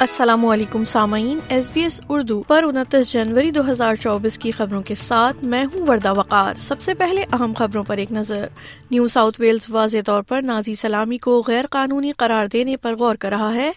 السلام 0.00 0.46
علیکم 0.46 0.84
سامعین، 0.84 1.38
ایس 1.48 1.70
بی 1.74 1.82
ایس 1.82 2.00
اردو 2.08 2.42
پر 2.42 2.62
انتیس 2.62 3.12
جنوری 3.12 3.50
دو 3.50 3.70
ہزار 3.70 3.94
چوبیس 3.94 4.38
کی 4.38 4.50
خبروں 4.50 4.82
کے 4.82 4.94
ساتھ 4.94 5.44
میں 5.44 5.64
ہوں 5.64 5.86
وردہ 5.86 6.12
وقار۔ 6.16 6.54
سب 6.54 6.80
سے 6.80 6.94
پہلے 6.94 7.24
اہم 7.32 7.52
خبروں 7.56 7.84
پر 7.84 7.96
ایک 7.96 8.12
نظر۔ 8.12 8.46
نیو 8.90 9.08
ساؤتھ 9.08 9.40
ویلز 9.40 9.66
واضح 9.68 9.98
طور 10.06 10.22
پر 10.22 10.42
نازی 10.42 10.74
سلامی 10.74 11.18
کو 11.18 11.42
غیر 11.46 11.64
قانونی 11.70 12.12
قرار 12.12 12.46
دینے 12.46 12.76
پر 12.76 12.94
غور 12.94 13.14
کر 13.14 13.28
رہا 13.28 13.54
ہے۔ 13.54 13.72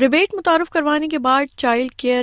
ریبیٹ 0.00 0.34
متعارف 0.34 0.70
کروانے 0.70 1.08
کے 1.08 1.18
بعد 1.18 1.44
چائلڈ 1.56 1.90
کیئر 1.90 2.22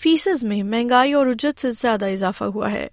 فیسز 0.00 0.42
میں 0.42 0.62
مہنگائی 0.62 1.12
اور 1.12 1.26
اجرت 1.26 1.60
سے 1.60 1.70
زیادہ 1.70 2.06
اضافہ 2.06 2.44
ہوا 2.44 2.72
ہے۔ 2.72 2.88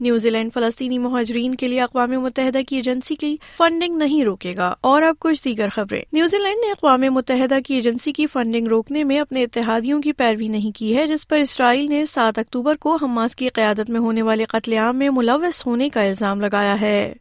نیوزی 0.00 0.30
لینڈ 0.30 0.54
فلسطینی 0.54 0.98
مہاجرین 0.98 1.54
کے 1.54 1.66
لیے 1.66 1.80
اقوام 1.80 2.10
متحدہ 2.10 2.58
کی 2.68 2.76
ایجنسی 2.76 3.14
کی 3.14 3.36
فنڈنگ 3.58 3.96
نہیں 3.96 4.24
روکے 4.24 4.54
گا۔ 4.56 4.74
اور 4.80 5.02
اب 5.02 5.14
کچھ 5.18 5.44
دیگر 5.44 5.68
خبریں۔ 5.68 6.02
نیوزی 6.12 6.38
لینڈ 6.38 6.58
نے 6.66 6.70
اقوام 6.70 7.00
متحدہ 7.00 7.58
کی 7.66 7.74
ایجنسی 7.74 8.12
کی 8.12 8.26
فنڈنگ 8.26 8.68
روکنے 8.68 9.04
میں 9.04 9.20
اپنے 9.20 9.42
اتحادیوں 9.42 10.02
کی 10.02 10.12
پیروی 10.12 10.48
نہیں 10.48 10.76
کی 10.76 10.96
ہے، 10.96 11.06
جس 11.06 11.28
پر 11.28 11.38
اسرائیل 11.38 11.88
نے 11.88 12.04
سات 12.04 12.38
اکتوبر 12.38 12.74
کو 12.74 12.96
حماس 13.02 13.36
کی 13.36 13.48
قیادت 13.48 13.90
میں 13.90 14.00
ہونے 14.00 14.22
والے 14.22 14.44
قتل 14.44 14.72
عام 14.72 14.96
میں 14.96 15.10
ملوث 15.10 15.66
ہونے 15.66 15.88
کا 15.88 16.02
الزام 16.02 16.40
لگایا 16.40 16.80
ہے۔ 16.80 17.12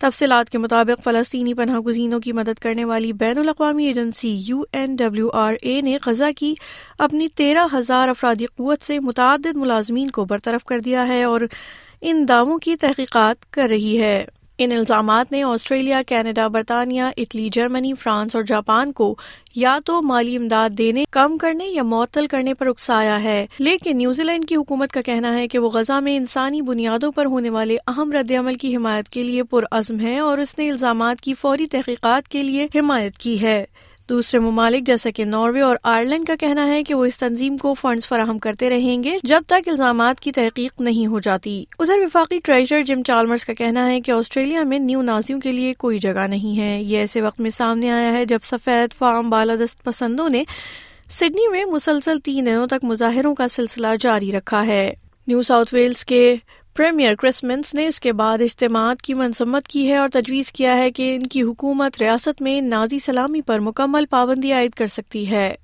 تفصیلات 0.00 0.50
کے 0.50 0.58
مطابق، 0.58 1.04
فلسطینی 1.04 1.54
پناہ 1.54 1.78
گزینوں 1.78 2.20
کی 2.20 2.32
مدد 2.32 2.58
کرنے 2.58 2.84
والی 2.84 3.12
بین 3.12 3.38
الاقوامی 3.38 3.86
agency 3.86 4.42
U 4.46 4.62
N 4.72 4.96
W 4.96 5.30
R 5.32 5.54
A 5.62 5.80
نے 5.80 5.96
غزہ 6.06 6.24
کی 6.36 6.54
اپنی 6.98 7.28
تیرہ 7.28 7.66
ہزار 7.72 8.08
افرادی 8.08 8.46
قوت 8.46 8.82
سے 8.82 9.00
متعدد 9.00 9.56
ملازمین 9.56 10.10
کو 10.10 10.24
برطرف 10.24 10.64
کر 10.64 10.78
دیا 10.78 11.08
ہے 11.08 11.24
اور 11.24 11.40
ان 12.06 12.26
دعووں 12.28 12.58
کی 12.58 12.76
تحقیقات 12.76 13.52
کر 13.52 13.68
رہی 13.68 14.00
ہے۔ 14.00 14.24
ان 14.58 14.72
الزامات 14.72 15.32
نے 15.32 15.42
آسٹریلیا، 15.42 16.00
کینیڈا، 16.06 16.46
برطانیہ، 16.46 17.02
اٹلی، 17.16 17.48
جرمنی، 17.52 17.92
فرانس 18.00 18.34
اور 18.34 18.42
جاپان 18.42 18.92
کو 18.92 19.14
یا 19.54 19.78
تو 19.86 20.02
مالی 20.02 20.36
امداد 20.36 20.70
دینے، 20.70 21.04
کم 21.10 21.38
کرنے 21.38 21.66
یا 21.66 21.82
معطل 21.82 22.26
کرنے 22.26 22.54
پر 22.54 22.66
اکسایا 22.66 23.22
ہے۔ 23.22 23.46
لیکن 23.58 23.96
نیوزی 23.96 24.22
لینڈ 24.22 24.48
کی 24.48 24.56
حکومت 24.56 24.92
کا 24.92 25.00
کہنا 25.00 25.38
ہے 25.38 25.48
کہ 25.48 25.58
وہ 25.58 25.70
غزہ 25.70 26.00
میں 26.00 26.16
انسانی 26.16 26.62
بنیادوں 26.62 27.12
پر 27.12 27.26
ہونے 27.26 27.50
والے 27.50 27.76
اہم 27.86 28.12
رد 28.12 28.30
عمل 28.30 28.54
کی 28.54 28.76
حمایت 28.76 29.08
کے 29.08 29.22
لیے 29.22 29.42
پرعزم 29.42 30.00
ہے 30.00 30.18
اور 30.18 30.38
اس 30.38 30.58
نے 30.58 30.70
الزامات 30.70 31.20
کی 31.20 31.34
فوری 31.34 31.66
تحقیقات 31.66 32.28
کے 32.28 32.42
لیے 32.42 32.66
حمایت 32.74 33.18
کی 33.18 33.40
ہے۔ 33.40 33.64
دوسرے 34.08 34.40
ممالک 34.40 34.86
جیسے 34.86 35.12
کہ 35.12 35.24
ناروے 35.24 35.60
اور 35.60 35.76
آئرلینڈ 35.82 36.26
کا 36.26 36.34
کہنا 36.40 36.66
ہے 36.66 36.82
کہ 36.84 36.94
وہ 36.94 37.04
اس 37.04 37.18
تنظیم 37.18 37.56
کو 37.56 37.74
فنڈز 37.74 38.06
فراہم 38.06 38.38
کرتے 38.38 38.70
رہیں 38.70 39.04
گے 39.04 39.16
جب 39.22 39.42
تک 39.46 39.68
الزامات 39.68 40.20
کی 40.20 40.32
تحقیق 40.32 40.80
نہیں 40.80 41.06
ہو 41.06 41.20
جاتی۔ 41.20 41.64
ادھر 41.78 41.98
وفاقی 41.98 42.38
ٹریجر 42.44 42.82
جم 42.82 43.02
چالمرز 43.02 43.44
کا 43.44 43.52
کہنا 43.52 43.90
ہے 43.90 44.00
کہ 44.00 44.10
آسٹریلیا 44.10 44.62
میں 44.62 44.78
نیو 44.78 45.02
نازیوں 45.02 45.40
کے 45.40 45.52
لیے 45.52 45.72
کوئی 45.72 45.98
جگہ 45.98 46.26
نہیں 46.26 46.58
ہے۔ 46.58 46.82
یہ 46.82 46.98
ایسے 46.98 47.22
وقت 47.22 47.40
میں 47.40 47.50
سامنے 47.50 47.90
آیا 47.90 48.12
ہے 48.12 48.24
جب 48.24 48.38
سفید 48.42 48.94
فارم 48.98 49.30
بالادست 49.30 49.84
پسندوں 49.84 50.28
نے 50.28 50.44
سڈنی 51.10 51.48
میں 51.48 51.64
مسلسل 51.64 52.18
تین 52.20 52.46
دنوں 52.46 52.66
تک 52.66 52.84
مظاہروں 52.84 53.34
کا 53.34 53.48
سلسلہ 53.48 53.86
جاری 54.00 54.32
رکھا 54.32 54.66
ہے۔ 54.66 54.94
نیو 55.26 55.42
ساؤتھ 55.42 55.74
ویلز 55.74 56.04
کے 56.04 56.36
پریمیئر 56.76 57.14
کرسمنس 57.14 57.74
نے 57.74 57.86
اس 57.86 58.00
کے 58.00 58.12
بعد 58.12 58.38
اجتماعات 58.40 59.02
کی 59.02 59.14
منسمت 59.14 59.68
کی 59.68 59.92
ہے 59.92 59.96
اور 59.96 60.08
تجویز 60.08 60.52
کیا 60.52 60.76
ہے 60.76 60.90
کہ 60.90 61.14
ان 61.14 61.22
کی 61.22 61.42
حکومت 61.42 62.02
ریاست 62.02 62.42
میں 62.42 62.60
نازی 62.60 62.98
سلامی 62.98 63.40
پر 63.40 63.58
مکمل 63.58 64.06
پابندی 64.06 64.52
عائد 64.52 64.70
کر 64.70 64.86
سکتی 64.86 65.30
ہے۔ 65.30 65.54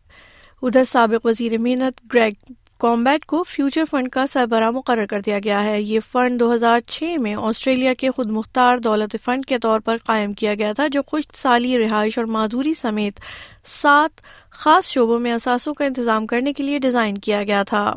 ادھر 0.63 0.85
سابق 0.85 1.27
وزیر 1.27 1.59
محنت 1.59 2.15
گریگ 2.15 2.53
کامبیٹ 2.79 3.25
کو 3.25 3.43
فیوچر 3.43 3.85
فنڈ 3.91 4.09
کا 4.09 4.27
سربراہ 4.27 4.71
مقرر 4.71 5.07
کر 5.07 5.21
دیا 5.21 5.39
گیا 5.45 5.65
ہے۔ 5.65 5.83
یہ 5.83 6.01
فنڈ 6.13 6.41
دو 6.41 6.55
ہزار 6.55 6.81
چھ 6.81 7.17
میں 7.21 7.35
آسٹریلیا 7.39 7.95
کے 7.95 8.11
خود 8.11 8.31
مختار 8.31 8.79
دولت 8.79 9.17
فنڈ 9.25 9.47
کے 9.47 9.59
طور 9.59 9.81
پر 9.81 9.97
قائم 10.07 10.33
کیا 10.33 10.55
گیا 10.55 10.73
تھا، 10.73 10.87
جو 10.87 11.03
خوش 11.07 11.25
سالی 11.35 11.79
رہائش 11.79 12.19
اور 12.19 12.27
معذوری 12.27 12.75
سمیت 12.75 13.21
سات 13.65 14.21
خاص 14.51 14.85
شعبوں 14.85 15.19
میں 15.21 15.33
اثاثوں 15.33 15.75
کا 15.75 15.85
انتظام 15.85 16.27
کرنے 16.27 16.53
کے 16.53 16.63
لیے 16.63 16.79
ڈیزائن 16.79 17.19
کیا 17.19 17.43
گیا 17.43 17.63
تھا۔ 17.63 17.95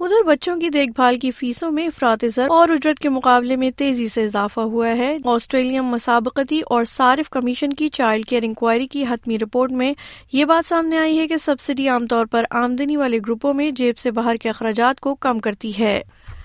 ادھر 0.00 0.22
بچوں 0.26 0.56
کی 0.56 0.68
دیکھ 0.68 0.90
بھال 0.90 1.16
کی 1.16 1.30
فیسوں 1.30 1.72
میں 1.72 1.86
افراد 1.86 2.24
زر 2.34 2.46
اور 2.48 2.68
اجرت 2.68 2.98
کے 2.98 3.08
مقابلے 3.08 3.56
میں 3.56 3.70
تیزی 3.70 4.08
سے 4.08 4.24
اضافہ 4.24 4.60
ہوا 4.60 4.88
ہے۔ 4.88 5.16
آسٹریلین 5.24 5.80
مسابقتی 5.80 6.60
اور 6.66 6.84
صارف 6.84 7.30
کمیشن 7.30 7.70
کی 7.70 7.88
چائلڈ 7.88 8.24
کیئر 8.24 8.42
انکوائری 8.42 8.86
کی 8.86 9.02
حتمی 9.02 9.38
رپورٹ 9.38 9.72
میں 9.72 9.94
یہ 10.32 10.44
بات 10.44 10.68
سامنے 10.68 10.98
آئی 10.98 11.18
ہے 11.18 11.28
کہ 11.28 11.36
سبسڈی 11.36 11.88
عام 11.88 12.06
طور 12.06 12.26
پر 12.26 12.44
آمدنی 12.50 12.96
والے 12.96 13.18
گروپوں 13.18 13.54
میں 13.54 13.70
جیب 13.70 13.98
سے 13.98 14.10
باہر 14.10 14.36
کے 14.36 14.48
اخراجات 14.48 15.00
کو 15.00 15.14
کم 15.14 15.38
کرتی 15.38 15.72
ہے۔ 15.78 16.02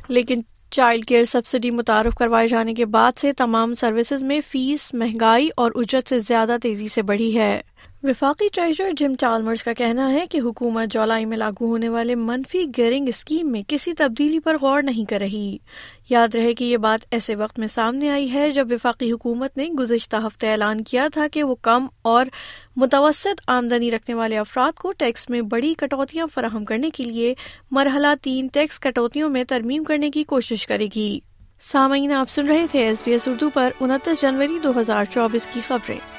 لیکن 0.07 0.38
چائلڈ 0.72 1.06
کیئر 1.06 1.23
سبسڈی 1.23 1.72
متعارف 1.72 2.16
کروائے 2.16 2.47
جانے 2.47 2.73
کے 2.73 2.85
بعد 2.85 3.12
سے 3.18 3.33
تمام 3.33 3.73
سروسز 3.73 4.23
میں 4.23 4.39
فیس 4.47 4.94
مہنگائی 4.94 5.50
اور 5.57 5.72
اجرت 5.75 6.09
سے 6.09 6.19
زیادہ 6.19 6.57
تیزی 6.63 6.88
سے 6.88 7.01
بڑھی 7.01 7.38
ہے۔ 7.38 7.62
وفاقی 8.03 8.47
ٹریجر 8.53 8.90
جم 8.97 9.14
چالمرز 9.16 9.64
کا 9.64 9.74
کہنا 9.74 10.14
ہے 10.14 10.28
کہ 10.28 10.40
حکومت 10.40 10.94
جولائی 10.94 11.25
میں 11.25 11.38
لاگو 11.38 11.66
ہونے 11.66 11.90
والے 11.90 12.16
منفی 12.16 12.66
گیئرنگ 12.78 13.08
اسکیم 13.08 13.52
میں 13.52 13.62
کسی 13.68 13.94
تبدیلی 13.94 14.40
پر 14.40 14.58
غور 14.62 14.81
نہیں 14.81 15.09
کر 15.09 15.19
رہی۔ 15.19 15.58
یاد 16.09 16.36
رہے 16.36 16.53
کہ 16.53 16.64
یہ 16.64 16.78
بات 16.78 17.06
ایسے 17.12 17.36
وقت 17.36 17.59
میں 17.59 17.68
سامنے 17.68 18.09
آئی 18.09 18.34
ہے 18.34 18.52
جب 18.52 18.68
وفاقی 18.72 19.12
حکومت 19.12 19.58
نے 19.58 19.66
گزشتہ 19.66 20.16
ہفتے 20.16 20.52
اعلان 20.52 20.84
کیا 20.84 21.08
تھا 21.14 21.28
کہ 21.28 21.44
وہ 21.44 21.56
کم 21.62 21.86
اور 22.02 22.25
متوسط 22.75 23.42
آمدنی 23.47 23.92
رکھنے 23.92 24.16
والے 24.16 24.38
افراد 24.38 24.80
کو 24.80 24.92
ٹیکس 24.92 25.30
میں 25.30 25.42
بڑی 25.42 25.74
کٹوتیاں 25.74 26.28
فراہم 26.34 26.66
کرنے 26.66 26.90
کے 26.90 27.03
لیے 27.03 27.34
مرحلہ 27.72 28.08
تین 28.22 28.48
ٹیکس 28.53 28.80
کٹوتیوں 28.80 29.30
میں 29.30 29.44
ترمیم 29.44 29.84
کرنے 29.84 30.09
کی 30.09 30.24
کوشش 30.24 30.68
کرے 30.68 30.88
گی۔ 30.96 31.19
سامعین، 31.62 32.12
آپ 32.12 32.30
سن 32.30 32.48
رہے 32.48 32.66
تھے 32.72 32.84
ایس 32.84 32.98
بی 33.06 33.12
ایس 33.12 33.28
اردو 33.28 33.50
پر 33.50 33.72
انتیس 33.80 34.22
جنوری 34.22 34.59
دو 34.63 34.80
ہزار 34.80 35.06
چوبیس 35.13 35.48
کی 35.48 35.59
خبریں۔ 35.68 36.11